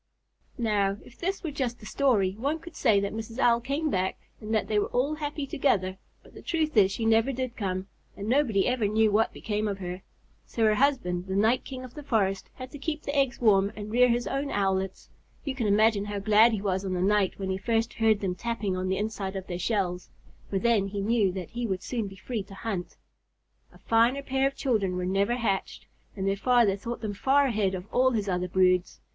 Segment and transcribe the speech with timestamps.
[0.57, 3.37] Now, if this were just a story, one could say that Mrs.
[3.37, 7.05] Owl came back and that they were all happy together; but the truth is she
[7.05, 7.85] never did come,
[8.17, 10.01] and nobody ever knew what became of her.
[10.47, 13.71] So her husband, the night king of the forest, had to keep the eggs warm
[13.75, 15.11] and rear his own Owlets.
[15.43, 18.33] You can imagine how glad he was on the night when he first heard them
[18.33, 20.09] tapping on the inside of their shells,
[20.49, 22.97] for then he knew that he would soon be free to hunt.
[23.71, 27.75] A finer pair of children were never hatched, and their father thought them far ahead
[27.75, 28.99] of all his other broods.